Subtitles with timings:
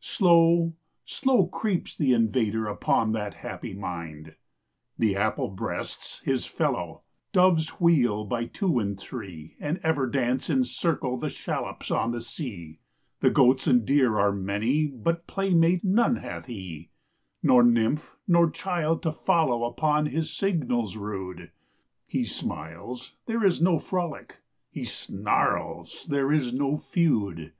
[0.00, 0.74] Slow,
[1.06, 4.34] slow creeps the invader upon that happy mind.
[4.98, 10.64] The apple breasts his fellow; doves wheel by two and three, And ever dance in
[10.64, 12.80] circle the shallops on the sea;
[13.20, 16.90] The goats and deer are many; but playmate none hath he,
[17.42, 21.50] Nor nymph nor child to follow upon his signals rude;
[22.06, 24.36] He smiles: there is no frolic;
[24.70, 27.54] he snarls: there is no feud.